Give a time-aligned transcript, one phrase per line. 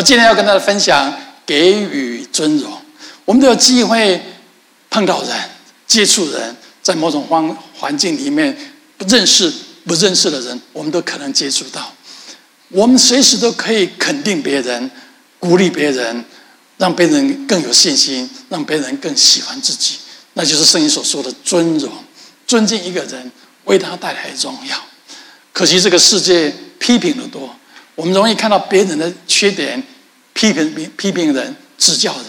[0.00, 1.14] 我今天要跟大家分享
[1.44, 2.72] 给予尊荣。
[3.26, 4.18] 我们都有机会
[4.88, 5.30] 碰到人、
[5.86, 8.56] 接触人，在某种环环境里面，
[8.96, 9.52] 不认识、
[9.84, 11.92] 不认识的人，我们都可能接触到。
[12.70, 14.90] 我们随时都可以肯定别人、
[15.38, 16.24] 鼓励别人，
[16.78, 19.96] 让别人更有信心，让别人更喜欢自己。
[20.32, 21.92] 那就是圣经所说的尊荣，
[22.46, 23.30] 尊敬一个人，
[23.64, 24.82] 为他带来荣耀。
[25.52, 27.54] 可惜这个世界批评的多，
[28.00, 29.82] 我们容易看到别人的缺点，
[30.32, 32.24] 批评批评人，指教人。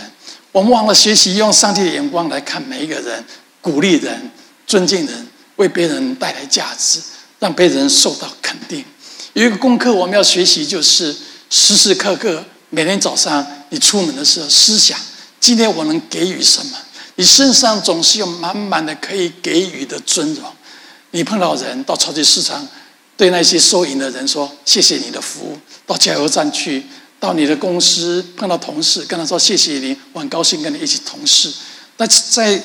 [0.51, 3.23] 我们忘了学习用上帝的眼光来看每一个人，
[3.61, 4.29] 鼓励人，
[4.67, 6.99] 尊敬人，为别人带来价值，
[7.39, 8.83] 让别人受到肯定。
[9.31, 11.15] 有一个功课我们要学习，就是
[11.49, 14.99] 时时刻刻，每天早上你出门的时候，思想
[15.39, 16.77] 今天我能给予什么？
[17.15, 20.43] 你身上总是有满满的可以给予的尊荣。
[21.11, 22.67] 你碰到人到超级市场，
[23.17, 26.83] 对那些收银的人说：“谢谢你的服务。”到加油站去。
[27.19, 31.53] 到你的公司碰到同事，跟他说谢谢你，我很高兴跟你一起同事。
[31.97, 32.59] 那在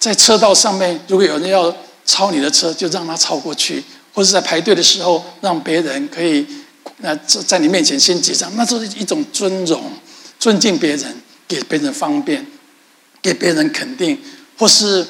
[0.00, 1.72] 在车道上面，如果有人要
[2.04, 3.80] 超你的车，就让他超过去；
[4.12, 6.44] 或者在排队的时候，让别人可以
[6.96, 9.92] 那在在你面前先结账，那就是一种尊荣，
[10.40, 12.44] 尊敬别人，给别人方便，
[13.22, 14.20] 给别人肯定。
[14.58, 15.06] 或是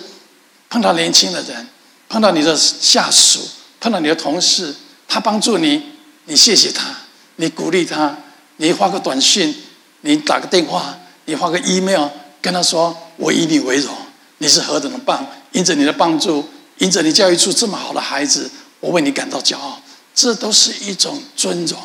[0.68, 1.66] 碰到年轻的人，
[2.06, 3.40] 碰到你的下属，
[3.80, 4.74] 碰到你的同事，
[5.10, 5.82] 他帮助你，
[6.26, 6.84] 你谢谢他，
[7.36, 8.16] 你鼓励他。
[8.58, 9.52] 你发个短信，
[10.02, 12.08] 你打个电话，你发个 email，
[12.40, 13.92] 跟他说：“我以你为荣，
[14.38, 15.26] 你是何等的棒！
[15.50, 19.82] 因着你的帮助，因着你教育出这么好的孩子，我为你感到骄傲。”
[20.14, 21.76] 这都是一种尊荣。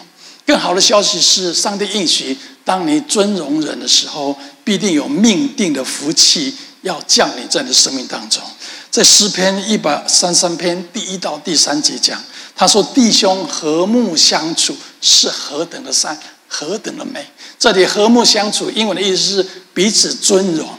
[0.46, 8.44] 更好的消息是，上帝应许，当你尊荣人的时候，必定有命定的福气要降临在你的生命当中。
[8.92, 12.22] 在诗篇一百三三篇第一到第三节讲，
[12.56, 16.18] 他说：“弟兄和睦相处是何等的善。”
[16.48, 17.28] 何等的美！
[17.60, 20.70] 这里和睦相处，英文的意思是彼此尊荣、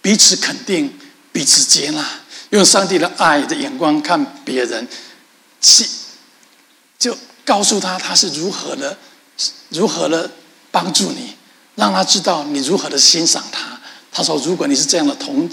[0.00, 0.96] 彼此肯定、
[1.32, 2.02] 彼此接纳，
[2.50, 4.88] 用上帝的爱的眼光看别人，
[6.98, 7.14] 就
[7.44, 8.96] 告诉他他是如何的、
[9.70, 10.30] 如何的
[10.70, 11.34] 帮助你，
[11.74, 13.78] 让他知道你如何的欣赏他。
[14.10, 15.46] 他说：“如果你是这样的同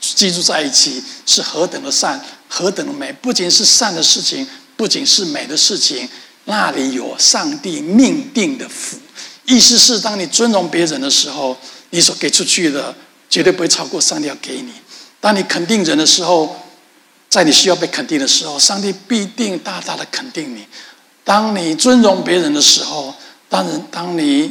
[0.00, 3.10] 居住在一起，是何等的善，何等的美！
[3.12, 4.46] 不仅是善的事情，
[4.80, 6.08] 不仅是美的事情。”
[6.46, 8.96] 那里有上帝命定的福，
[9.44, 11.54] 意思是当你尊荣别人的时候，
[11.90, 12.94] 你所给出去的
[13.28, 14.72] 绝对不会超过上帝要给你。
[15.20, 16.56] 当你肯定人的时候，
[17.28, 20.64] 在你需要被肯定的时候，上帝必定大大的肯定你。
[21.22, 23.14] 当你尊荣别人的时候，
[23.50, 24.50] 当然，当你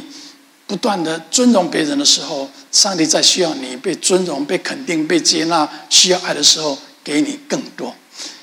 [0.68, 7.92] 不断的尊荣别人的时候，上帝在需要你被尊荣、被肯定、被接纳、需要爱的时候，给你更多。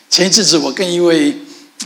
[0.10, 1.36] 前一阵子，我跟一位。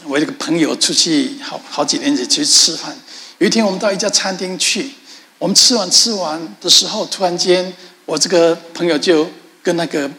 [0.06, 2.95] 我一个朋友出去好好几年前去吃饭，
[3.38, 4.91] 有一天我们到一家餐厅去，
[5.38, 7.72] 我们吃完吃完的时候，突然间
[8.06, 9.29] 我这个朋友就
[9.61, 10.09] 跟那个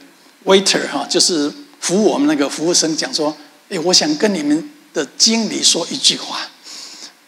[0.45, 3.37] waiter 哈，就是服务我们那个服务生讲说
[3.71, 6.49] ：“哎，我想跟你们的经理说一句话。”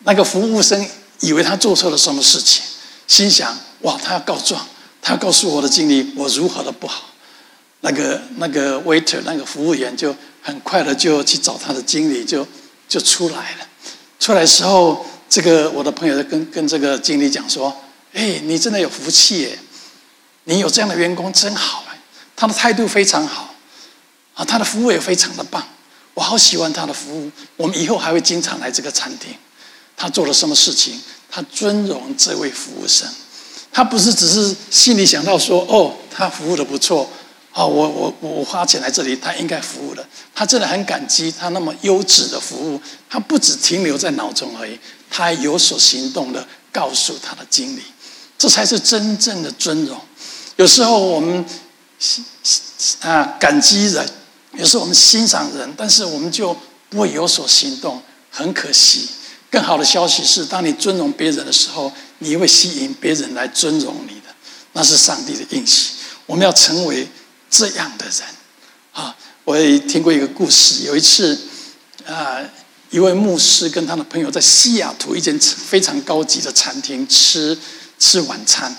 [0.05, 0.87] 那个服务生
[1.21, 2.63] 以为他做错了什么事情，
[3.09, 4.67] 心想：“哇，他要告状，
[5.03, 7.11] 他要告诉我的经理我如何的不好。”
[7.83, 10.15] 那个那个 waiter 那个服务员就。
[10.47, 12.47] 很快的就去找他的经理，就
[12.87, 13.67] 就出来了。
[14.21, 17.75] 出来时候，这个我的朋友就跟跟这个经理讲说
[18.13, 19.59] ：“哎，你真的有福气耶！
[20.45, 21.99] 你有这样的员工真好哎，
[22.37, 23.55] 他的态度非常好，
[24.35, 25.67] 啊，他的服务也非常的棒，
[26.13, 27.31] 我好喜欢他的服务。
[27.57, 29.35] 我们以后还会经常来这个餐厅。
[29.97, 31.01] 他做了什么事情？
[31.31, 33.09] 他尊荣这位服务生，
[33.73, 37.09] 他不是只是心里想到说哦，他服务的不错。”
[37.55, 40.05] 哦，我我我花钱来这里，他应该服务的。
[40.35, 42.81] 他真的很感激他那么优质的服务。
[43.09, 44.77] 他不只停留在脑中而已，
[45.09, 47.83] 他还有所行动的告诉他的经理，
[48.37, 49.97] 这才是真正的尊荣。
[50.57, 51.45] 有时候我们
[53.03, 54.05] 啊感激人，
[54.55, 56.57] 有时候我们欣赏人，但是我们就
[56.91, 59.09] 不会有所行动，很可惜。
[59.49, 64.35] 更好的消息是，当你尊荣别人的时候，你会吸引别人来尊荣你的，
[64.73, 65.93] 那是上帝的应许。
[66.27, 67.07] 我们要成为。
[67.57, 68.15] 这样的人，
[68.93, 69.15] 啊，
[69.45, 70.83] 我也听过一个故事。
[70.87, 71.39] 有一次，
[72.05, 72.41] 啊，
[72.91, 77.57] 一位牧师跟他的朋友在西雅图一间非常高级的餐厅吃
[78.01, 78.77] 吃晚餐。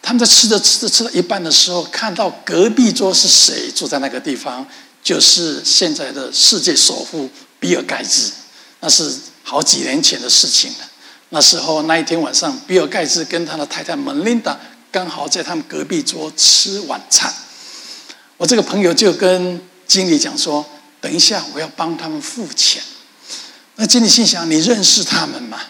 [0.00, 4.66] 他们在吃着吃着吃到一半的时候，看到隔壁桌是谁坐在那个地方，
[5.04, 7.28] 就是现在的世界首富
[7.60, 8.32] 比尔盖茨。
[8.80, 10.88] 那是好几年前的事情了。
[11.28, 14.58] 那时候那一天晚上，比尔盖茨跟他的太太梅琳达
[14.90, 17.30] 刚好在他们隔壁桌吃晚餐。
[18.42, 20.66] 我这个朋友就跟经理讲说
[21.00, 22.82] ：“等一下，我要帮他们付钱。”
[23.76, 25.60] 那经理心想：“你认识他们吗？”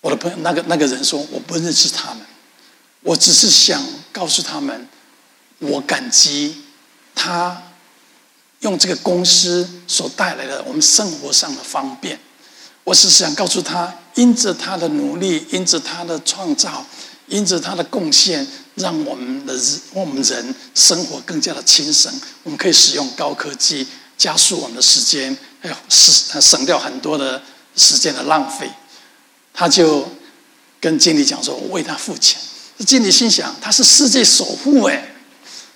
[0.00, 2.24] 我的朋友那个那个人说：“我不认识他们，
[3.00, 3.82] 我只是想
[4.12, 4.86] 告诉他们，
[5.58, 6.62] 我感激
[7.16, 7.60] 他
[8.60, 12.16] 用这个公司所带来的我们生活上的方便。
[12.84, 16.86] 我只是想告诉他，因着他的努力，因着他的创造，
[17.26, 18.46] 因着他的贡献，
[18.76, 22.12] 让我们的日我们人生活更加的轻省。
[22.42, 23.86] 我们可以使用高科技，
[24.16, 27.42] 加速我们的时间，还有省省掉很多的
[27.76, 28.70] 时间的浪费。”
[29.54, 30.08] 他就
[30.80, 32.40] 跟经理讲说：“我为他付钱。”
[32.84, 35.14] 经理心想：“他是世界首富诶，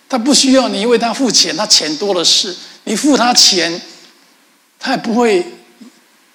[0.09, 2.57] 他不需要你为他付钱，他钱多的是。
[2.85, 3.81] 你付他钱，
[4.81, 5.47] 他也不会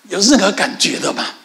[0.08, 1.36] 有任何感觉的吧？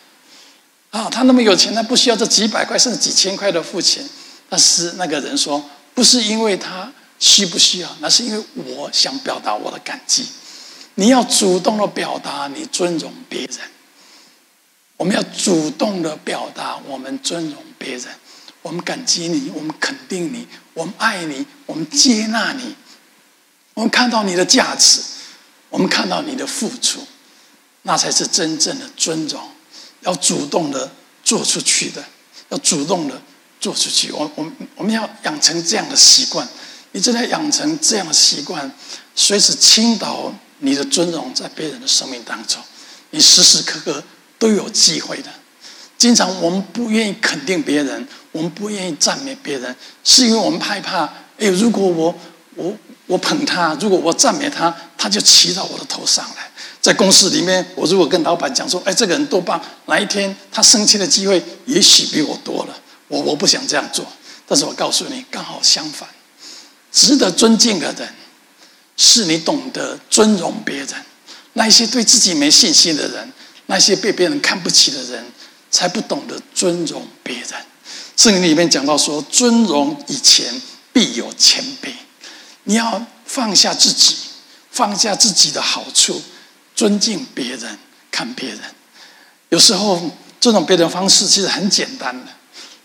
[0.91, 4.09] 啊，他那么有钱，他不需要这几百块甚至几千块的付钱。
[4.49, 5.63] 但是那个人说，
[5.95, 10.27] 不是因为他需不需要，那是因为我想表达我的感激。
[10.95, 13.59] 你要主动的表达你尊重别人。”
[14.99, 18.07] 我们要主动的表达，我们尊重别人，
[18.63, 22.75] 我们感激你，我们肯定你，我们爱你，我们接纳你，
[23.75, 25.01] 我们看到你的价值，
[25.69, 27.07] 我们看到你的付出，
[27.83, 29.41] 那才是真正的尊重。
[30.01, 30.91] 要主动的
[31.23, 32.05] 做出去的，
[32.49, 33.23] 要主动的
[33.61, 34.11] 做出去。
[34.13, 36.47] 我、我、我们要养成这样的习惯。
[36.93, 38.71] 你真的要养成这样的习惯，
[39.15, 42.63] 随时倾倒你的尊荣在别人的生命当中，
[43.11, 44.03] 你时时刻刻。
[44.41, 45.29] 都有机会的。
[45.97, 52.15] 经常我们不愿意肯定别人，我们不愿意赞美别人，是因为我们害怕：哎，如果我
[52.55, 52.73] 我
[53.09, 56.49] 我捧他，如果我赞美他，他就骑到我的头上来。
[56.81, 59.61] 在公司里面，我如果跟老板讲说：哎，这个人多棒！
[59.87, 64.07] 哪一天他升迁的机会也许比我多了，我我不想这样做。
[64.47, 66.09] 但是我告诉你，刚好相反，
[66.93, 68.15] 值得尊敬的人，
[68.97, 70.89] 是你懂得尊荣别人。
[71.55, 73.33] 那一些对自己没信心的人。
[73.71, 75.23] 那些被别人看不起的人，
[75.71, 77.49] 才不懂得尊重别人。
[78.17, 80.59] 圣经里面讲到说，尊荣以前
[80.91, 81.93] 必有谦卑。
[82.65, 84.17] 你要放下自己，
[84.71, 86.23] 放下自己的好处，
[86.75, 87.79] 尊敬别人，
[88.11, 88.61] 看别人。
[89.51, 90.01] 有时候
[90.41, 92.33] 尊重别人方式其实很简单的。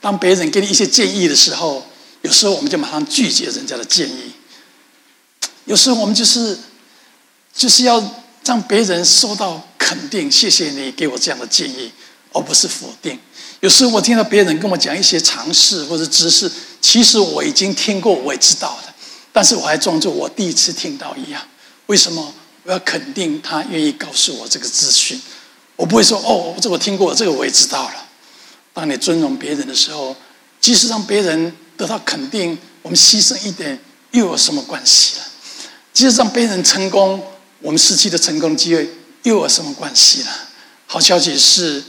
[0.04, 1.88] 当别人给你一些建议的时候，
[2.24, 4.34] 有时候我们就马上拒绝人家的建议。
[5.64, 6.60] 有时候我们就是
[7.56, 8.04] 就是要
[8.44, 9.66] 让别人受到。
[9.86, 11.92] 肯定，谢谢你给我这样的建议，
[12.32, 13.20] 而不是否定。
[13.60, 16.50] 有时候我听到别人跟我讲一些常识或者知识，
[16.82, 18.94] 其实我已经听过，我也知道的，
[19.34, 21.42] 但是我还装作我第一次听到一样。
[21.88, 22.34] 为什么
[22.64, 25.22] 我要肯定他愿意告诉我这个资讯？
[25.76, 28.08] 我不会说哦，这我听过，这个我也知道了。
[28.74, 30.16] 当你尊重别人的时候，
[30.60, 33.80] 即使让别人得到肯定，我们牺牲一点
[34.12, 35.26] 又有什么关系了？
[35.94, 37.24] 即使让别人成功，
[37.60, 38.90] 我们失去的成功机会。
[39.24, 40.30] 又有什么关系呢？
[40.86, 41.82] 好消息是，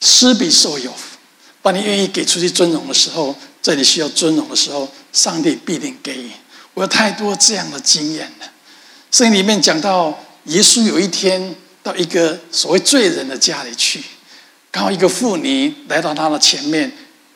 [0.00, 1.18] 施比受有福。
[1.60, 6.30] 当你愿意给出去尊荣的时候，在你需要尊荣的时候，上帝必定给予。
[6.72, 8.50] 我有太多这样的经验了。
[9.12, 14.02] 圣经里面讲到，耶稣有一天到一个所谓罪人的家里去，
[14.70, 16.90] 刚好一个妇女来到他的前面，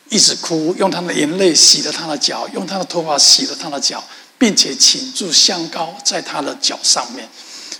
[0.09, 4.03] 一直哭，用他的眼泪洗了他的脚，用他的头发洗了他的脚，
[4.37, 7.27] 并且倾注香膏在他的脚上面。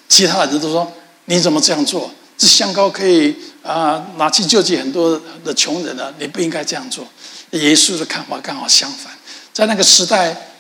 [0.10, 0.92] 其他的人都说
[1.26, 2.12] ：“你怎么这样做？
[2.38, 6.14] 这香膏可以啊、拿去救济很多的穷人了。
[6.20, 7.08] 你不应该这样做。”
[7.52, 9.14] 耶稣的看法刚好相反，
[9.54, 10.52] 在那个时代，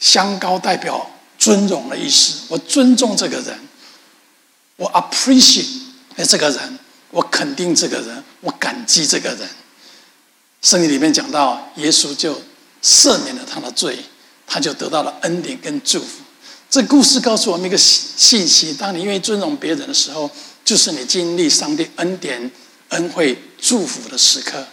[0.00, 2.40] 香膏代表尊荣的意思。
[2.48, 3.56] 我尊重这个人，
[4.76, 5.64] 我 appreciate
[6.26, 6.78] 这个人，
[7.10, 9.48] 我肯定这个人，我感激这个人。
[10.62, 12.40] 圣经里面讲到，耶稣就
[12.82, 13.98] 赦免了他的罪，
[14.46, 16.22] 他就得到了恩典跟祝福。
[16.68, 20.28] 这故事告诉我们一个信息：当你愿意尊重别人的时候，
[20.64, 22.50] 就是你经历上帝恩典、
[22.88, 24.66] 恩惠、祝福的时刻。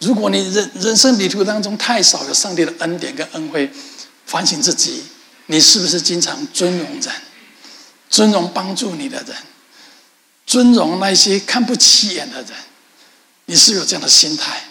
[0.00, 3.70] 如果你人人生旅途当中太少有上帝的恩典跟恩惠，
[4.26, 5.04] 反省自己，
[5.46, 7.14] 你是不是经常尊荣人、
[8.10, 9.36] 尊荣帮助你的人、
[10.56, 12.50] 尊荣那些看不起眼的人？
[13.44, 14.64] 你是有这样的心态？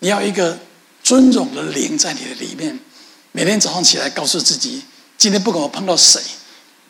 [0.00, 0.58] 你要一个
[1.04, 2.76] 尊荣的灵在你的里面，
[3.30, 4.82] 每天早上起来告诉自己。
[5.16, 6.20] 今天不管我碰到谁，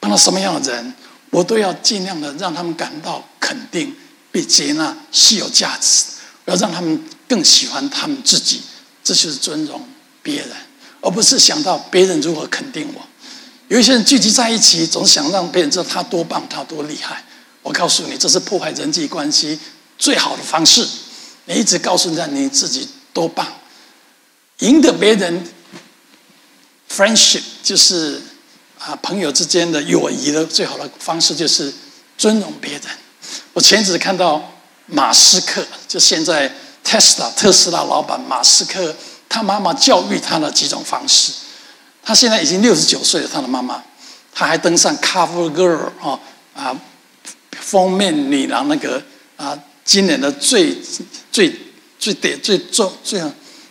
[0.01, 0.95] 碰到什么样的人，
[1.29, 3.95] 我都要尽量的让他们感到肯定、
[4.33, 6.05] 被接纳，是有价值。
[6.47, 8.63] 我要让他们更喜欢他们自己，
[9.05, 9.87] 这就是尊荣
[10.23, 10.53] 别人，
[11.03, 13.07] 而不是想到别人如何肯定我。
[13.69, 17.23] 有一些人聚集在一起，总想让别人知道他多棒，他多厉害。
[17.65, 19.59] 我告诉你，这是破坏人际关系
[19.99, 20.87] 最好的方式。
[21.47, 23.47] 你一直告诉人家你自己多棒，
[24.59, 25.45] 赢得别人。
[26.95, 28.23] Friendship 就是
[28.79, 31.73] 啊，朋友之间的友谊的最好的方式就是
[32.17, 32.83] 尊重别人。
[33.55, 34.53] 我前一阵看到
[34.87, 36.55] 马斯克，就现在
[36.85, 38.95] 特斯拉特斯拉老板马斯克，
[39.29, 41.33] 他妈妈教育他的几种方式。
[42.03, 43.83] 他现在已经六十九岁了，他的妈妈，
[44.33, 46.21] 他还登上 Cover Girl 啊
[46.55, 46.79] 啊
[47.65, 49.03] 封面女郎那个
[49.37, 50.77] 啊今年的最
[51.33, 51.51] 最
[51.99, 53.21] 最得最重最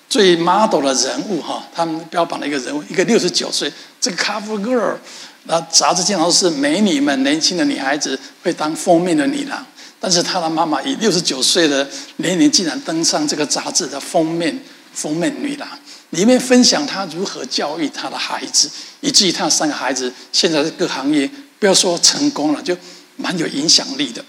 [0.10, 3.72] 最 model 的人物哈，他们标榜的一个人物，一个六十九岁
[4.02, 4.96] 这个 Cover Girl，
[5.44, 9.66] 那杂志经常是美女们年轻的女孩子会当封面的女郎，
[10.00, 14.60] 但是她的妈妈以六十九岁的年龄竟然登上这个杂志的封面
[14.94, 15.68] 封面女郎。
[16.12, 18.70] 里面分享他如何教育他的孩子，
[19.02, 22.78] 以至于他三个孩子现在各行业不要说成功了，就
[23.16, 24.24] 蛮有影响力的。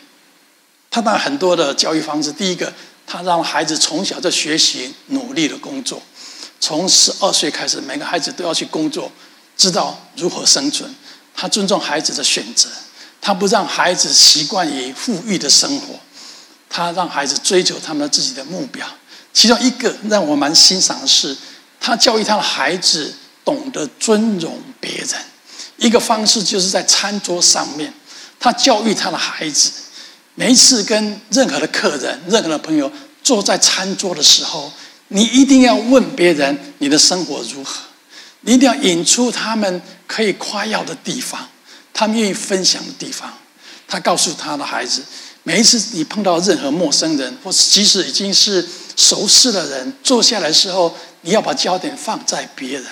[0.91, 2.73] 他当然很多的教育方式，第一个，
[3.07, 6.03] 他让孩子从小就学习努力的工作，
[6.61, 9.11] 从十二岁开始，每个孩子都要去工作，
[9.57, 10.95] 知道如何生存。
[11.35, 12.69] 他尊重孩子的选择，
[13.21, 15.99] 他不让孩子习惯于富裕的生活，
[16.69, 18.87] 他让孩子追求他们自己的目标。
[19.33, 21.37] 其中一个让我蛮欣赏的是。
[21.81, 23.15] 他教育他的孩子
[23.45, 25.09] 懂得尊重别人，
[25.77, 27.93] 一个方式就是在餐桌上面，
[28.45, 29.71] 他教育他的孩子，
[30.35, 34.71] 每一次跟任何的客人、任何的朋友坐在餐桌的时候，
[35.09, 37.81] 你一定要问别人你的生活如何，
[38.43, 41.49] 你一定要引出他们可以夸耀的地方，
[41.95, 43.33] 他们愿意分享的地方。
[43.89, 45.03] 他告诉他的孩子，
[45.43, 50.95] 每一次你碰到任何陌生人，或即使已经是熟识的人，坐下来的时候。
[51.27, 52.85] 你要把焦点放在别人，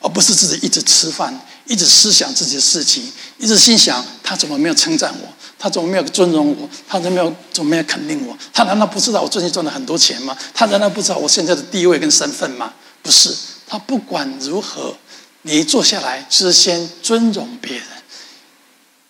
[0.00, 8.36] 而不是自己一直吃饭，一直思想自己的事情，一直心想他怎么没有称赞我，他怎么没有尊重我，他怎么没有怎么没有肯定我？
[8.52, 10.36] 他难道不知道我最近赚了很多钱吗？
[10.54, 12.72] 他难道不知道我现在的地位跟身份吗？
[13.02, 13.34] 不是，
[13.66, 14.96] 他不管如何，
[15.42, 17.86] 你坐下来就是先尊重别人，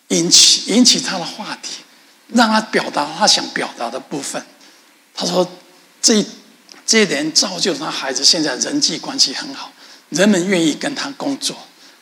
[0.09, 1.83] 引起引起他的话题，
[2.29, 4.45] 让他表达他想表达的部分。
[5.15, 5.49] 他说
[6.01, 6.25] 这。
[6.89, 9.73] 这一点造就他孩子现在人际关系很好，
[10.11, 11.57] 人们愿意跟他工作，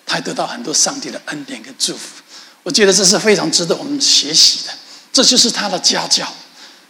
[0.07, 2.23] 他得到很多上帝的恩典跟祝福。
[2.63, 4.73] 我觉得这是非常值得我们学习的。
[5.13, 6.27] 这就是他的家教，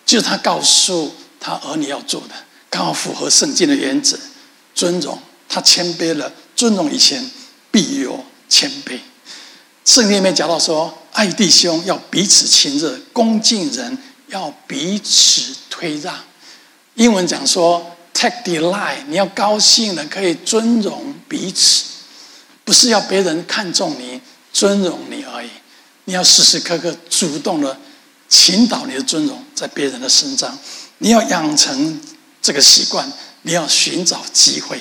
[0.06, 2.34] 就是他告诉他儿女要做的，
[2.70, 4.18] 刚好符合圣经的原则。
[4.74, 5.18] 尊荣，
[5.48, 7.30] 他谦卑了，尊荣以前
[7.70, 8.98] 必有谦卑。
[9.84, 16.18] 圣经里面讲到说，爱弟兄要彼此亲热，恭敬人要彼此推让。
[16.94, 21.84] 英文讲说，take delight，你要高兴的可以尊荣彼此，
[22.64, 24.20] 不是要别人看重你、
[24.52, 25.50] 尊荣你而已。
[26.06, 27.78] 你要时时刻刻主动的
[28.28, 30.58] 倾倒你的尊荣在别人的身上。
[30.98, 32.00] 你要养成
[32.42, 33.10] 这个习惯，
[33.42, 34.80] 你要寻找机会。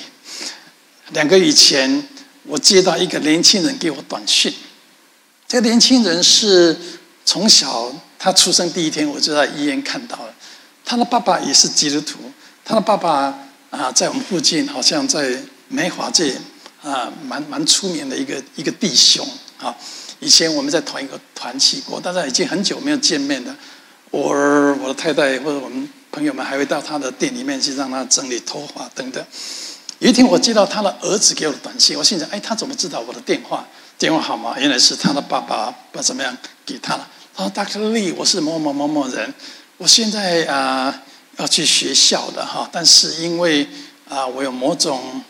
[1.10, 2.08] 两个月以前，
[2.44, 4.52] 我接到一个年轻人给我短讯，
[5.46, 6.76] 这个年轻人是
[7.24, 10.34] 从小他出生第一天我就在医院看到了。
[10.84, 12.18] 他的爸爸也是基督徒，
[12.64, 13.38] 他的爸爸
[13.70, 16.34] 啊，在我们附近，好像在美华这
[16.84, 19.26] 啊，蛮蛮出名的一个一个弟兄
[19.58, 19.74] 啊。
[20.20, 23.56] 以前我们在同一个团契过，但是已经很久没有见面了。
[24.10, 24.30] 我
[24.82, 29.24] 我的太太或者我们朋友们还会到他的店里面去让他整理头发等等。
[29.98, 33.66] 有一天我接到他的儿子给我的短信，我心想：哎，他怎么知道我的电话
[33.98, 34.58] 电话号码？
[34.58, 36.36] 原来是他的爸爸不知道怎么样
[36.66, 37.08] 给他了。
[37.34, 37.92] 他说：“Dr.
[37.92, 39.34] Lee，我是某某某某人。”
[39.78, 41.02] 我现在啊、
[41.38, 43.66] 要去学校的哈，但是因为
[44.08, 45.22] 啊、我有某种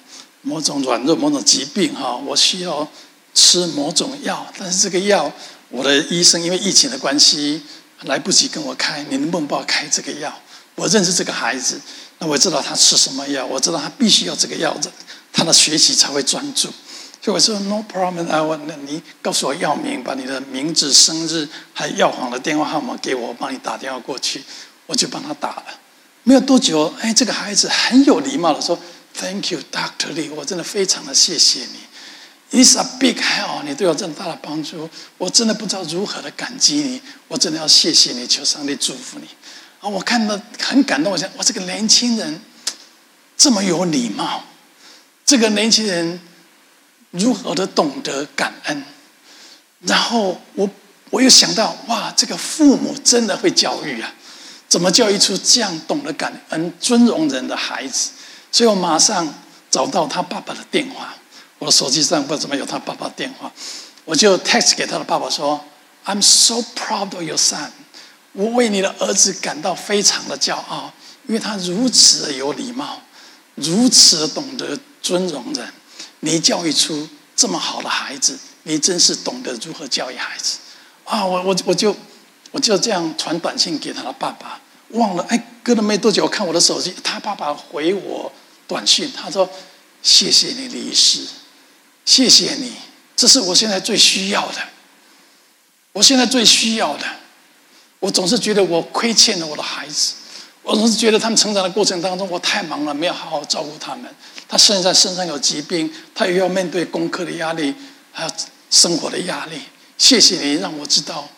[0.44, 2.86] 某种软弱某种疾病哈，我需要
[3.34, 5.32] 吃某种药，但是这个药
[5.70, 7.60] 我的医生因为疫情的关系
[8.02, 10.32] 来不及跟我开，你能不能帮我开这个药？
[10.76, 11.80] 我认识这个孩子，
[12.18, 14.76] 那我知道他吃什么药，我知道他必须要这个药，
[15.32, 16.68] 他的学习才会专注。
[17.22, 24.42] 所以我说 No problem，啊，我那你告诉我药名，把你的名字、生日还有药房的电话号码给我，我帮你打电话过去，
[24.86, 25.64] 我就帮他打了。
[26.22, 28.78] 没有多久，哎，这个孩子很有礼貌的说
[29.16, 39.26] ：“Thank you, Doctor Lee，我真的非常的谢谢你，It's a big help，你对我这么大的帮助，我真的不知道如何的感激你，我真的要谢谢你，求上帝祝福你。”
[39.80, 42.40] 啊，我看到很感动，我想，哇，这个年轻人
[43.36, 44.44] 这么有礼貌，
[45.24, 46.20] 这个年轻人。
[47.16, 48.84] 如何的懂得感恩，
[49.82, 50.68] 然后我
[51.10, 54.12] 我又想到，哇，这个父母真的会教育啊！
[54.68, 58.10] 怎么教育出这样懂得感恩、尊荣人的孩子？
[58.54, 59.34] 所以我马上
[59.68, 61.12] 找到他爸爸的电话，
[61.58, 63.50] 我的手机上不知道怎么有他爸爸的电话，
[64.04, 65.60] 我就 text 给他的爸爸说
[66.06, 67.70] ：“I'm so proud of your son，
[68.30, 70.92] 我为你的儿子感到非常的骄傲，
[71.26, 73.02] 因为他如此的有礼貌，
[73.56, 75.72] 如此的懂得尊荣人。”
[76.20, 80.58] 你教育出这么好的孩子，你真是懂得如何教育孩子
[81.02, 81.26] 啊！
[81.26, 81.96] 我我我就
[82.52, 88.32] 我就这样传短信给他的爸爸，忘了，哎，隔了没多久，我看我的手机，他爸爸回我
[88.66, 89.48] 短信，他说
[90.02, 91.20] ：“谢谢你，李医师，
[92.04, 92.72] 谢谢你，
[93.16, 94.58] 这是我现在最需要的。
[95.92, 97.06] 我现在最需要的，
[98.00, 100.14] 我总是觉得我亏欠了我的孩子，
[100.62, 104.12] 我总是觉得他们成长的过程当中，我太忙了，没有好好照顾他们。
[104.48, 107.74] 他现在身上有疾病，他又要面对功课的压力，
[108.12, 108.30] 还有
[108.70, 109.60] 生活的压力。
[109.96, 111.28] 谢谢你，让我知道，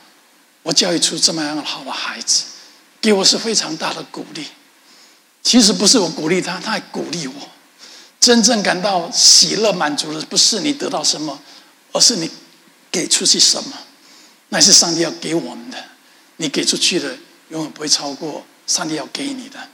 [0.62, 2.44] 我教育出这么样的好的孩子。”
[2.98, 4.46] 给我是非常大的鼓励。
[5.46, 7.34] 其实不是我鼓励他，他还鼓励我。
[8.18, 11.40] 真正感到喜乐满足的，不是你得到什么，
[11.92, 12.28] 而是你
[12.90, 13.70] 给出去什么。
[14.48, 15.78] 那是上帝要给我们的。
[16.38, 17.16] 你给出去的，
[17.50, 19.68] 永远不会超过上帝要给你的。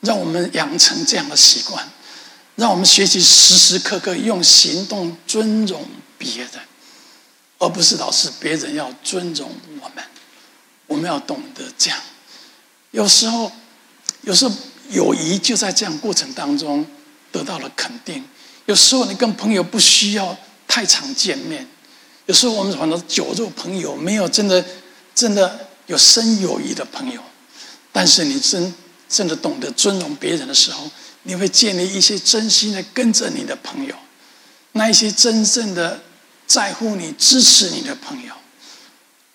[0.00, 1.88] 让我们养成这样的习惯，
[2.56, 5.86] 让我们学习时时刻刻用行动尊重
[6.18, 6.50] 别人，
[7.58, 10.04] 而不是老是别人要尊重我们。
[10.88, 12.00] 我们要懂得这样。
[12.90, 13.52] 有时候，
[14.22, 14.52] 有时候
[14.94, 16.86] 友谊就在这样过程当中
[17.30, 18.24] 得到了肯定。
[18.66, 20.36] 有时候你跟朋友不需要
[20.66, 21.66] 太常见面，
[22.26, 24.64] 有时候我们很多酒肉朋友没有真的
[25.14, 27.20] 真的有深友谊的朋友，
[27.92, 28.74] 但是你真
[29.08, 30.90] 真的懂得尊重别人的时候，
[31.24, 33.94] 你会建立一些真心的跟着你的朋友，
[34.72, 36.00] 那一些真正的
[36.46, 38.32] 在乎你、支持你的朋友，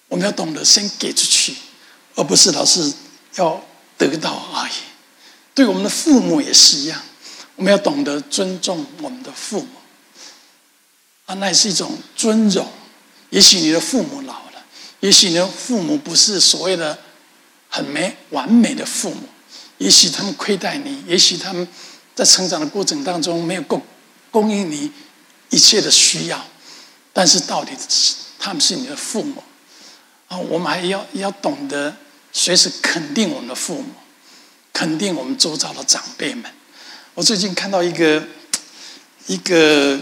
[0.08, 1.56] 我们要懂得先给出去，
[2.16, 2.94] 而不是老是。
[3.36, 3.64] 要
[3.96, 4.72] 得到而已，
[5.60, 7.02] 对我们的父母也是一样。
[7.58, 9.68] 我们要懂得尊重我们的父母
[11.26, 12.66] 啊，那也是一种尊荣。
[13.30, 14.64] 也许你的父母老了，
[15.02, 16.98] 也许你的父母不是所谓的
[17.68, 19.24] 很没完美的父母，
[19.80, 21.68] 也许他们亏待你，也许他们
[22.16, 23.82] 在成长的过程当中没有供
[24.32, 24.90] 供应你
[25.50, 26.42] 一切的需要，
[27.12, 27.74] 但是到底
[28.40, 29.44] 他们是你的父母
[30.30, 31.94] 啊，我们还要要懂得。
[32.32, 33.92] 随时肯定我们的父母，
[34.80, 36.46] 肯定我们周遭的长辈们。
[37.14, 38.24] 我最近看到一个
[39.28, 40.00] 一个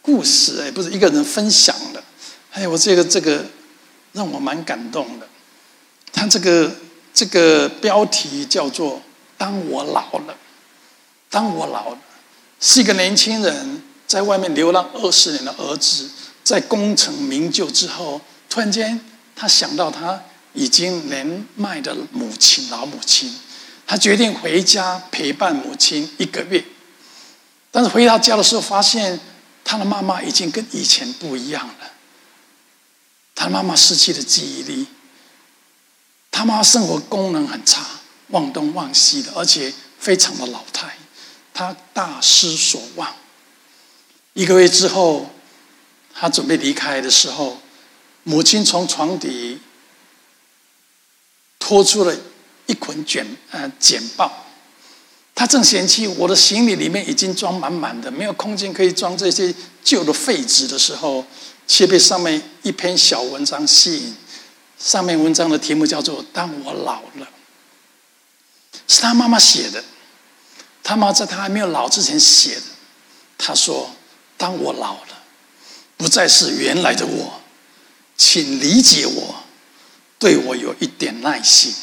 [0.00, 2.00] 故事，哎，不是一个人分享的，
[2.52, 3.44] 哎，我这个这个
[4.12, 5.26] 让我蛮感动的。
[6.12, 6.72] 他这个
[7.12, 9.02] 这个标题叫做
[9.36, 10.36] “当我老了”，
[11.28, 11.98] 当我老了，
[12.60, 16.08] 是一个年轻人在外面流浪二十年的儿子，
[16.44, 19.00] 在功成名就之后，突然间
[19.34, 20.22] 他想到他。
[20.52, 23.32] 已经年迈的母亲，老母亲，
[23.90, 26.64] 他决定回家陪伴母亲一个月。
[27.72, 29.18] 但是回到家的时候，发现
[29.64, 31.74] 他的妈妈已经跟以前不一样了。
[33.34, 34.86] 他妈妈失去了记忆力，
[36.30, 37.84] 他妈妈生活功能很差，
[38.28, 40.96] 忘东忘西的，而且非常的老态，
[41.52, 43.12] 他大失所望。
[44.34, 45.32] 一个月之后，
[46.14, 47.60] 他准备离开的时候，
[48.22, 49.60] 母亲从床底。
[51.62, 52.16] 拖出了
[52.70, 54.46] 一捆卷呃简报，
[55.34, 59.52] 他正嫌弃我的行李里面已经装满满的，没有空间可以装这些
[59.82, 61.26] 旧的废纸的时候，
[61.66, 64.14] 却被上面一篇小文章吸引。
[64.78, 67.28] 上面文章的题目叫做“当我老了”，
[68.86, 69.82] 是他妈妈写的。
[70.84, 72.62] 他妈在他还没有老之前写的。
[73.36, 73.90] 他说
[74.38, 75.22] ：“当我老了，
[75.96, 77.40] 不再是原来的我，
[78.16, 79.34] 请理解我。”
[80.20, 81.74] 对我有一点耐心。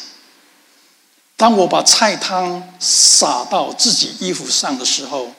[1.38, 5.32] 当我把菜汤洒到自己衣服上的时候，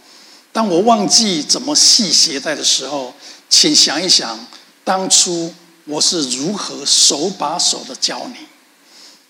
[0.52, 3.12] 当我忘记怎么系鞋带的时候，
[3.50, 4.46] 请想一想，
[4.84, 5.52] 当初
[5.86, 8.46] 我是如何手把手的教你。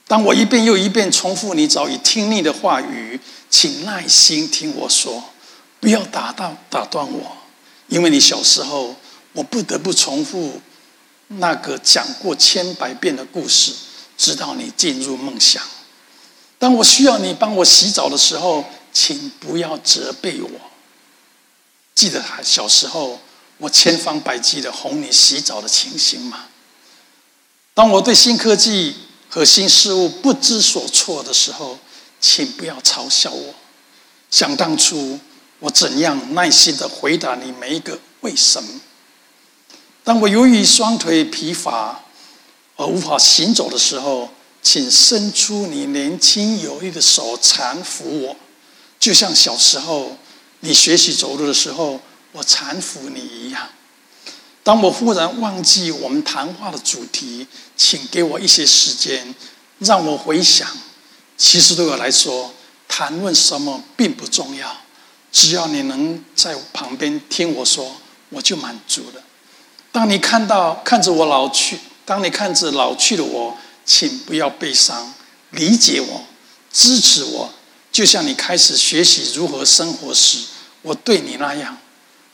[0.06, 5.24] 当我一遍又一遍重复你早已听腻的话语，请耐心听我说，
[5.80, 7.38] 不要打断打断我，
[7.88, 8.94] 因为你小时候，
[9.32, 10.60] 我不得不重复。
[11.28, 13.72] 那个讲过千百遍的故事，
[14.18, 15.62] 直到你进入梦乡。
[16.58, 20.50] 当我需要你帮我洗澡的时候，请不要责备我。
[21.94, 23.20] 记得小时候
[23.58, 26.46] 我千方百计的哄你洗澡的情形吗？
[27.74, 28.96] 当我对新科技
[29.28, 31.78] 和新事物不知所措的时候，
[32.20, 33.54] 请不要嘲笑我。
[34.30, 35.18] 想当初
[35.60, 38.80] 我怎样耐心的回答你每一个为什么？
[40.02, 42.00] 当我由于双腿疲乏
[42.76, 44.28] 而无法行走的时候，
[44.62, 48.36] 请伸出你年轻有力的手搀扶我，
[48.98, 50.16] 就像小时候
[50.60, 52.00] 你学习走路的时候，
[52.32, 53.68] 我搀扶你一样。
[54.62, 59.34] 当我忽然忘记我们谈话的主题，请给我一些时间，
[59.78, 60.68] 让我回想。
[61.38, 62.52] 其实对我来说，
[62.86, 64.76] 谈论什么并不重要，
[65.32, 67.96] 只要你能在旁边听我说，
[68.28, 69.22] 我就满足了。
[69.90, 73.56] 当你看到看着我老去，当你看着老去的我，
[73.88, 75.14] 请不要悲伤，
[75.48, 76.26] 理解我，
[76.70, 77.54] 支持我，
[77.90, 80.40] 就像你开始学习如何生活时，
[80.82, 81.78] 我对你那样。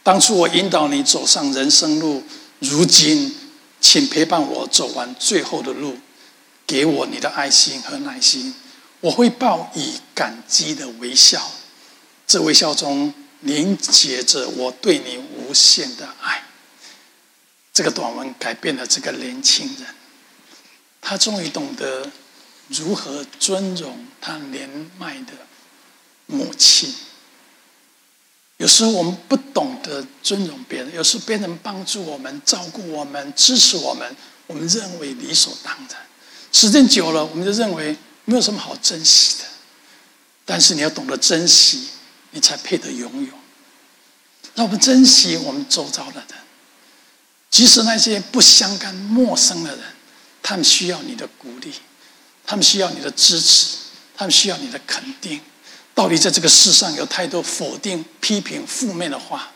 [0.03, 2.25] 当初我引导你走上人生路，
[2.59, 3.33] 如今，
[3.81, 5.97] 请陪伴我走完最后的路，
[6.67, 8.53] 给我你的爱心和耐心，
[8.99, 11.53] 我会报以感激的微笑。
[12.27, 16.43] 这微笑中凝结着我对你无限的爱。
[17.73, 19.94] 这个短文改变了这个年轻人，
[21.05, 22.11] 他终于懂得
[22.69, 25.33] 如何尊荣他年迈的
[26.27, 26.93] 母亲。
[28.57, 36.01] 有时候我们不懂得尊荣别人，有时候别人帮助我们、照顾我们、支持我们，我们认为理所当然。
[36.51, 39.45] 时间久了，我们就认为没有什么好珍惜的。
[40.45, 41.91] 但是你要懂得珍惜。
[42.37, 43.31] 你才配得拥有。
[44.57, 46.39] 让我们珍惜我们周遭的人，
[47.49, 49.85] 即使那些不相干、陌生的人，
[50.45, 51.73] 他们需要你的鼓励，
[52.47, 53.79] 他们需要你的支持，
[54.15, 55.41] 他们需要你的肯定。
[55.95, 59.51] 到底在这个世上有太多否定、批评、负面的话，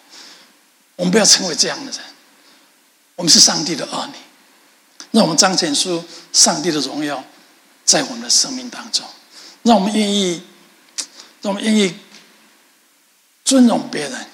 [0.96, 2.00] 我们不要成为这样的人。
[3.16, 4.14] 我们是上帝的儿女，
[5.10, 7.22] 让我们彰显出上帝的荣耀
[7.84, 9.04] 在我们的生命当中。
[9.64, 10.42] 让我们愿意，
[11.42, 11.94] 让我们愿意。
[13.44, 14.26] 尊重别人，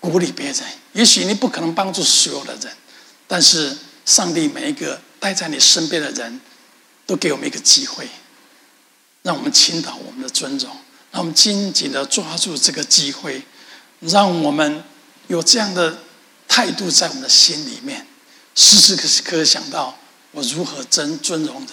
[0.00, 0.56] 鼓励别人。
[0.92, 2.76] 也许你不可能帮助所有的人，
[3.28, 6.40] 但是上帝每一个待在你身边的人，
[7.06, 8.08] 都给我们一个机会，
[9.22, 10.70] 让我们倾倒我们的尊荣，
[11.12, 13.42] 让我们紧紧的抓住这个机会，
[14.00, 14.84] 让我们
[15.26, 15.98] 有这样的
[16.46, 18.06] 态度在我们的心里面，
[18.54, 19.98] 时时刻刻想到
[20.32, 21.68] 我如何真尊重人。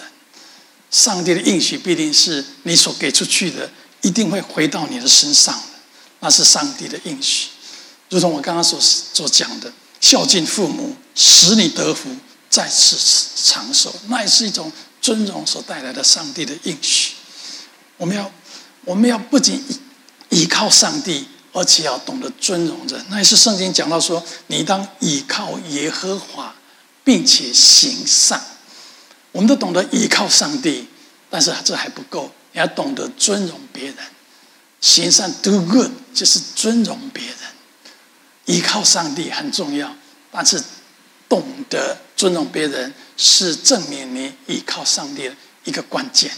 [0.91, 3.69] 上帝的应许必定是你所给出去的，
[4.01, 5.62] 一定会回到你的身上。
[6.21, 7.49] 那是上帝的应许，
[8.10, 12.10] 如同我刚刚所所讲的，孝敬父母，使你得福，
[12.56, 12.96] 再次
[13.44, 17.15] 长寿，那也是一种尊荣所带来的上帝的应许。
[17.98, 18.32] 我们要，
[18.86, 19.56] 我们要不仅
[20.30, 23.06] 依依靠上帝，而且要懂得尊荣人。
[23.10, 26.56] 那也是圣经讲到说，你当依靠耶和华，
[27.04, 28.41] 并且行善。
[29.34, 30.88] 我们都懂得依靠上帝，
[31.30, 33.98] 但是这还不够，你要懂得尊荣别人。
[34.80, 37.36] 行善 do good 就是尊荣别人，
[38.46, 39.94] 依靠上帝很重要，
[40.32, 40.63] 但是
[41.28, 46.32] 懂得尊重别人是证明你依靠上帝的一个关键。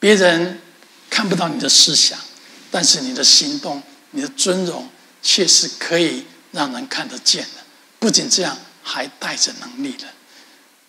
[0.00, 0.60] 别人
[1.10, 2.18] 看不到你的思想，
[2.70, 3.82] 但是你的行动、
[4.12, 4.88] 你的尊荣
[5.22, 7.62] 却是可以让人看得见的。
[7.98, 10.06] 不仅这样，还带着能力的。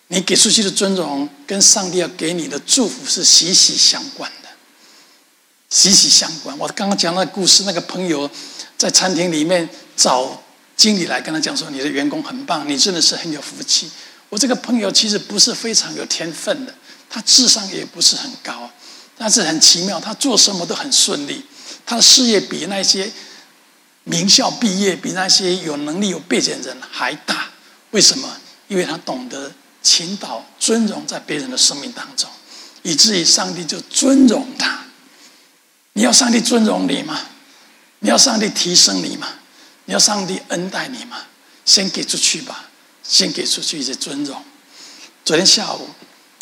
[0.08, 4.48] 你给出去的尊荣跟上帝要给你的祝福是息息相关的。
[5.68, 6.56] 息息相关。
[6.58, 8.28] 我刚刚讲那故事，那个朋友
[8.76, 10.42] 在餐厅里面找
[10.80, 13.90] 经理来跟他讲说：“你的员工很棒，你真的是很有福气。”
[14.30, 16.74] 我这个朋友其实不是非常有天分的，
[17.10, 18.70] 他智商也不是很高，
[19.18, 20.64] 但是很奇妙，他做什么？
[20.64, 21.44] 都很顺利。
[21.84, 23.12] 他的事业比那些
[24.04, 27.50] 名校毕业、比那些有能力有背景的人还大。
[27.90, 28.38] 为什么？
[28.68, 32.30] 因为他懂得倾倒尊荣在别人的生命当中，
[32.80, 34.86] 以至于上帝就尊荣他。
[35.92, 37.20] 你要上帝尊荣你吗？
[37.98, 39.28] 你要上帝提升你吗？
[39.90, 41.16] 你要上帝恩待你吗？
[41.64, 42.66] 先给出去吧，
[43.02, 44.40] 先给出去一些尊荣。
[45.24, 45.88] 昨天下午，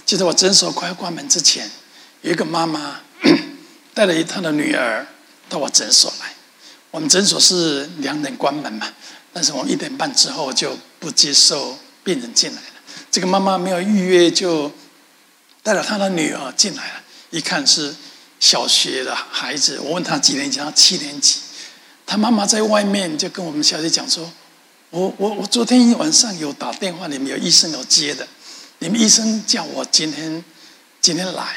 [0.04, 1.70] 记得我诊所快要关门之前，
[2.20, 3.00] 有一个妈妈
[3.94, 5.06] 带了一她的女儿
[5.48, 6.34] 到我诊所来。
[6.90, 8.92] 我们诊所是两点关门嘛，
[9.32, 12.74] 但是我们一点半之后就不接受病人进来了。
[13.10, 14.70] 这个妈妈没有预约，就
[15.62, 17.94] 带了她的女儿进来了，一看是。
[18.40, 21.40] 小学的孩子，我问他几年级，他七年级。
[22.08, 24.32] 他妈妈在外面就跟我们小姐讲说
[24.88, 28.26] ：“我我我昨天一晚上有打电话，你们有医生有接的，
[28.78, 30.42] 你们医生叫我今天
[31.02, 31.56] 今天来。”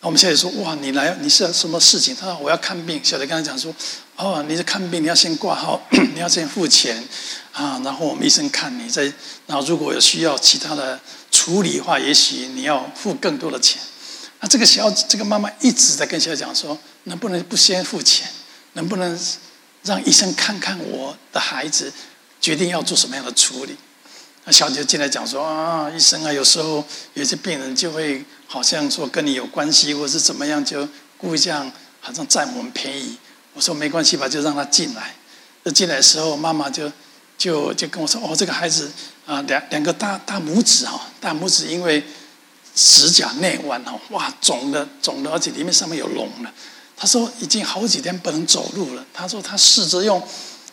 [0.00, 3.74] 那我们小姐说：“哇，你来你是什么事情？”他说：“我要看病。”小姐跟他讲说
[4.14, 5.82] ：“哦，你是看病，你要先挂号，
[6.14, 7.02] 你要先付钱
[7.50, 9.02] 啊，然后我们医生看你再，
[9.48, 11.00] 然后如果有需要其他的
[11.32, 13.82] 处理的话，也许你要付更多的钱。”
[14.38, 18.28] 那这个小这个妈妈一直在跟小姐讲说，能不能不先付钱？
[18.76, 19.18] 能不能
[19.84, 21.92] 让医生看看我的孩子，
[22.40, 23.76] 决定要做什么样的处理？
[24.44, 31.70] 那小姐进来讲说啊，医生啊，有时候有些病人就会好像说跟你有关系，或是怎么样，就故意这样
[32.00, 33.16] 好像占我们便宜。
[33.52, 35.14] 我说没关系吧，就让他进来。
[35.62, 36.90] 那进来的时候，妈妈就
[37.38, 38.90] 就就跟我说，哦，这个孩子
[39.24, 42.02] 啊，两两个大大拇指哈，大拇指因为。
[42.76, 46.52] 指甲内弯哦，哇，肿的肿的，而且里面上面有脓了。
[46.96, 49.04] 他说已经好几天不能走路了。
[49.12, 50.22] 他说他试着用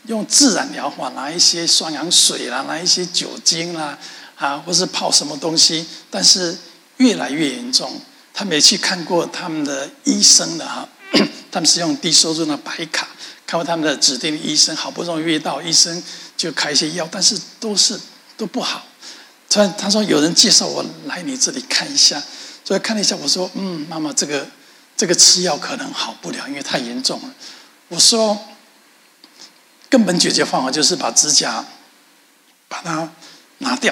[0.07, 3.97] 用自然疗法，拿一些双氧水啦，拿一些酒精啦，
[4.35, 6.57] 啊，或是泡什么东西，但是
[6.97, 7.99] 越来越严重。
[8.33, 10.87] 他没去看过他们的医生的哈，
[11.51, 13.09] 他们是用低收入的白卡，
[13.45, 16.01] 看过他们的指定医生，好不容易约到医生
[16.37, 17.99] 就开一些药，但是都是
[18.37, 18.85] 都不好。
[19.49, 22.23] 他他说有人介绍我来你这里看一下，
[22.63, 24.47] 所以看了一下，我说嗯，妈妈这个
[25.01, 27.33] 这个吃药可能好不了，因为太严重了。
[27.87, 28.39] 我说
[29.89, 31.65] 根本解决方法就是把指甲
[32.67, 33.11] 把它
[33.57, 33.91] 拿掉。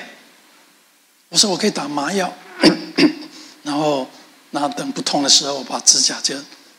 [1.30, 2.32] 我说我可以打麻药，
[3.64, 4.08] 然后。
[4.52, 6.36] 那等不痛的时候，我把指甲就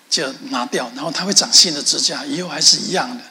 [0.08, 3.22] 就拿掉，然后它会长新的指甲，以后还是一样的。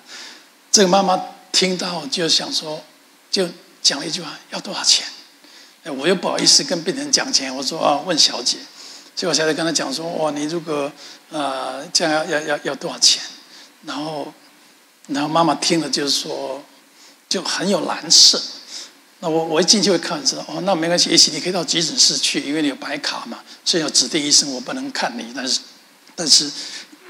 [0.71, 2.81] 这个妈妈听到就想说，
[3.29, 3.49] 就
[3.81, 5.05] 讲了一句话：要多少钱？
[5.83, 8.57] 我又不好意思跟病人讲钱，我说啊，问小姐。
[9.19, 10.89] 结果小姐跟他讲说：哇，你如果
[11.29, 13.21] 呃这样要要要要多少钱？
[13.83, 14.33] 然后
[15.07, 16.63] 然后妈妈听了就是说，
[17.27, 18.41] 就很有难色。
[19.19, 25.59] 那我我一进去会看，知道哦，那没关系，也许你可以到急诊室去，因为你有白卡嘛，所以有指定医生，我不能看你，但是，
[26.15, 26.49] 但是，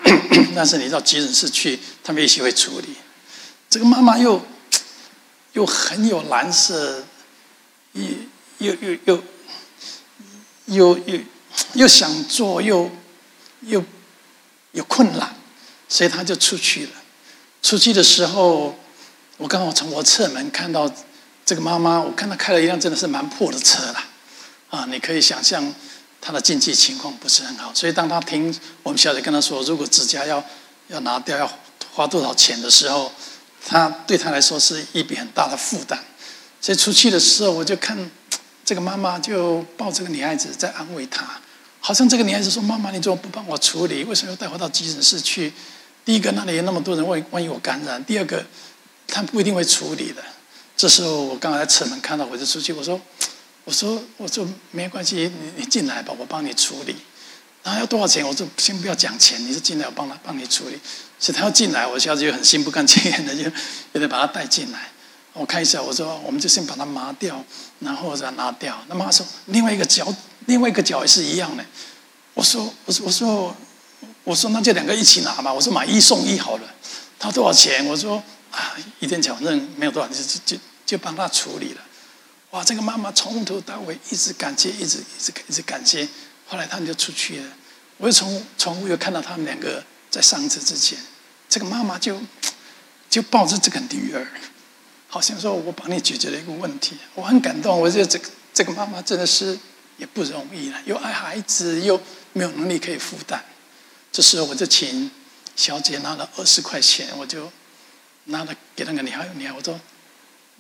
[0.56, 2.96] 但是你到急诊室去，他们也许会处理。
[3.70, 4.44] 这个妈妈又
[5.54, 7.06] 又很有蓝色，
[7.92, 8.04] 又
[8.58, 9.24] 又又又
[10.66, 11.20] 又又
[11.74, 12.90] 又想做，又
[13.62, 13.84] 又
[14.72, 15.36] 有困难，
[15.88, 16.92] 所以他就出去了。
[17.62, 18.78] 出去的时候，
[19.38, 20.92] 我刚好从我侧门看到。
[21.46, 24.04] 这个妈妈，我看她开了一辆真的是蛮破的车了，
[24.70, 25.74] 啊，你可以想象
[26.22, 27.74] 她的经济情况不是很好。
[27.74, 30.44] 所以当她听我们小姐跟她说，如果指甲要
[30.90, 31.52] 要拿掉要
[31.92, 33.12] 花多少钱的时候，
[33.66, 35.98] 她对她来说是一笔很大的负担。
[36.62, 37.98] 所以出去的时候，我就看
[38.64, 41.42] 这个妈妈就抱这个女孩子在安慰她，
[41.90, 44.04] 好像这个女孩子说：“妈妈，你怎么不帮我处理？
[44.04, 45.52] 为什么要带我到急诊室去？
[46.06, 48.46] 第一个那里有那么多人，万万一我感染；第二个，
[49.08, 50.24] 他不一定会处理的。”
[50.78, 53.02] 这时候我刚才在侧门看到，我就出去，我说
[53.66, 56.96] ：“我说我说没关系，你你进来吧，我帮你处理。
[57.64, 58.24] 然后要多少钱？
[58.24, 60.80] 我说先不要讲钱，你是进来我帮他帮你处理。
[61.18, 63.50] 所以他要进来，我下次就很心不甘情愿的就
[63.92, 64.90] 就得把他带进来。
[65.34, 67.44] 我看一下，我说我们就先把它麻掉，
[67.80, 68.80] 然后再拿掉。
[68.88, 70.14] 那妈说另外一个脚，
[70.50, 71.64] 另外一个脚也是一样的。
[72.34, 73.56] 我说我说我说
[74.26, 75.54] 我说那就两个一起拿吧。
[75.54, 76.64] 我说买一送一好了。
[77.18, 77.86] 他多少钱？
[77.86, 80.62] 我说啊一点巧认没有多少，就就。
[80.90, 81.82] 就帮他处理了，
[82.50, 82.64] 哇！
[82.64, 86.10] 这个妈妈从头到尾一直感谢，一直一直一直感谢。
[86.48, 87.46] 后来他们就出去了，
[87.98, 90.98] 我又从从又看到他们两个在上车之前，
[91.48, 92.20] 这个妈妈就
[93.08, 94.28] 就抱着这个女儿，
[95.08, 97.80] 好像说我帮你解决了一个问题，我很感动。
[97.80, 99.56] 我觉得这个这个妈妈真的是
[100.00, 102.02] 也不容易了，又爱孩子，又
[102.34, 103.46] 没有能力可以负担。
[104.12, 105.12] 这时候我就请
[105.56, 107.52] 小姐拿了二十块钱，我就
[108.24, 109.80] 拿了给那个女孩，女孩我说。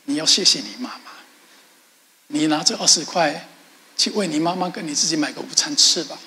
[0.06, 1.12] 你要谢谢你妈妈，
[2.28, 3.48] 你拿这二十块
[3.96, 6.18] 去为你妈妈跟你自己买个午餐吃吧，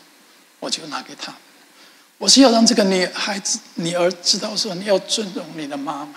[0.60, 1.34] 我就拿给她。
[2.18, 6.14] 我是要让这个女孩子、女儿知道说，你要尊重你的妈妈，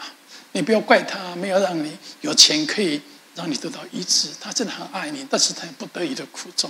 [0.51, 3.01] 你不要怪她没有让你有钱可以
[3.33, 6.69] 让你得到医治，她真的很爱你，但是她有不得已的苦衷。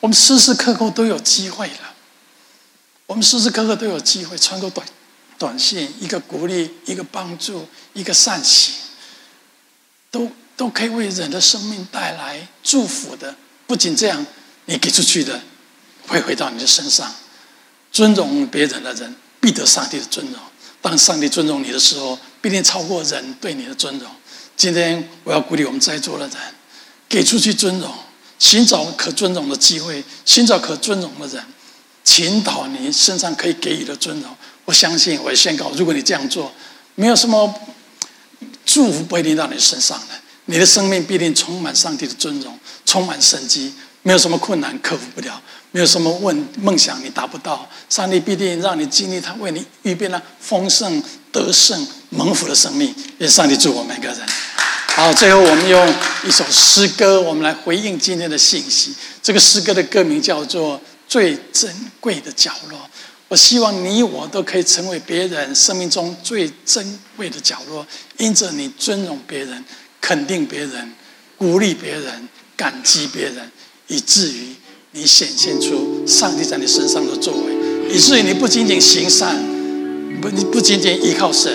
[0.00, 1.94] 我们时时刻刻都有机会了，
[3.06, 4.86] 我们时时刻刻都有机会穿过短
[5.38, 8.74] 短信，一个鼓励，一个帮助，一个善行。
[10.10, 13.36] 都都可以为人的生命带来祝福的。
[13.66, 14.24] 不仅这样，
[14.64, 15.42] 你给出去的
[16.06, 17.14] 会回到你的身上。
[17.92, 20.40] 尊重别人的人必得上帝的尊荣。
[20.80, 24.10] 当上帝尊重你的时候，必定超过人对你的尊荣。
[24.56, 26.38] 今天我要鼓励我们在座的人，
[27.08, 27.92] 给出去尊荣，
[28.38, 31.44] 寻找可尊荣的机会，寻找可尊荣的人，
[32.04, 34.36] 倾倒你身上可以给予的尊荣。
[34.64, 36.52] 我相信，我也宣告，如果你这样做，
[36.94, 37.54] 没有什么。
[38.66, 40.14] 祝福不一定到你身上的，
[40.46, 43.72] 你的生命必定充满上帝的尊荣，充满生机，
[44.02, 52.94] 没有什么困难克服不了，没有什么问梦想你达不到，上帝必定让你经历他为你预备了丰盛得胜蒙福的生命。
[53.18, 54.18] 愿上帝祝我们每个人。
[54.96, 55.94] 好，最后我们用
[56.26, 58.94] 一首诗歌，我们来回应今天的信息。
[59.22, 62.78] 这个诗歌的歌名叫做《最珍贵的角落》。
[63.28, 69.62] 我希望你我都可以成为别人生命中最珍贵的角落，因着你尊重别人、
[70.00, 70.94] 肯定别人、
[71.36, 73.52] 鼓励别人、感激别人，
[73.88, 74.54] 以至于
[74.92, 79.36] 你显现出上帝在你身上的作为，以至于你不仅仅行善，
[80.22, 81.52] 不你不仅仅依靠神，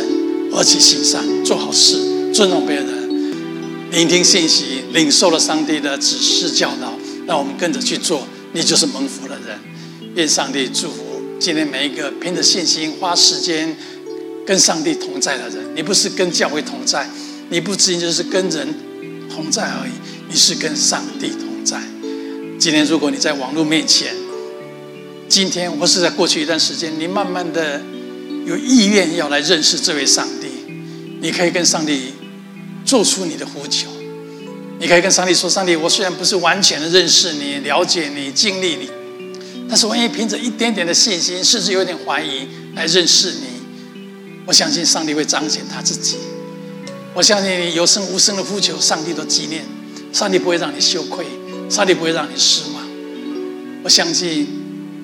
[0.54, 2.90] 而且行善、做好事、尊重别人、
[3.91, 9.60] 聆听信息、领受了上帝的指示教导，让我们跟着去做，你就是蒙福的人。
[10.15, 11.21] 愿上帝祝福。
[11.38, 13.75] 今天每一个凭着信心花时间
[14.45, 17.10] 跟上帝同在的人，你不是跟教会同在，
[17.49, 18.73] 你不仅仅就是跟人
[19.30, 19.91] 同在而已，
[20.30, 21.82] 你是跟上帝同在。
[22.58, 24.15] 今天如果你在网络面前，
[25.27, 27.82] 今天或是在过去一段时间，你慢慢的
[28.45, 30.47] 有意愿要来认识这位上帝，
[31.19, 32.13] 你可以跟上帝
[32.91, 33.88] 做出你的呼求。
[34.77, 38.89] 你可以跟上帝说：“上帝，我虽然不是完全的认识你、了解你、经历你，
[39.69, 44.41] 但是我愿意凭着一点点的信心，甚至有点怀疑来认识你。
[44.45, 46.17] 我相信上帝会彰显他自己。
[47.13, 49.63] 我相信你有声无声的呼求，上帝都纪念。
[50.12, 51.25] 上帝不会让你羞愧，
[51.69, 52.84] 上帝不会让你失望。
[53.86, 54.45] 我相信，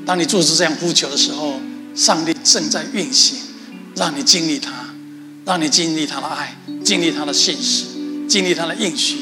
[0.06, 1.62] 当你做出这样呼求的时候，
[1.96, 3.38] 上帝正在运行，
[3.96, 4.94] 让你经历他，
[5.46, 7.84] 让你经历他的爱，经历他的信实，
[8.30, 9.18] 经历他的应许。”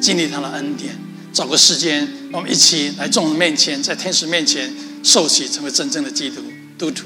[0.00, 0.98] 经历他的恩典，
[1.30, 6.32] 找个时间，我们一起来众人面前，在天使面前受洗，成为真正的基
[6.78, 7.04] 督徒。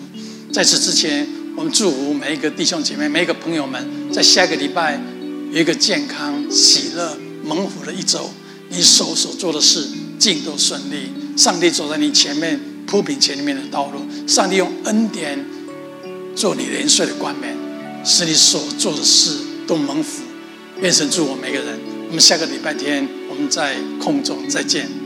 [0.53, 5.00] 在此之前，我们祝福每一个弟兄姐妹、每一个朋友们，在下个礼拜
[5.50, 8.31] 有一个健康、喜乐、蒙福的一周。
[8.68, 14.07] 你手所做的事尽都顺利，上帝走在你前面，铺平前面的道路。
[14.29, 15.44] 上帝用恩典
[16.37, 17.57] 做你年岁的冠冕，
[18.05, 19.31] 使你所做的事
[19.66, 20.22] 都蒙福。
[20.81, 21.79] 愿神祝我每个人。
[22.09, 25.04] 我们下个礼拜天，我们在空中再见。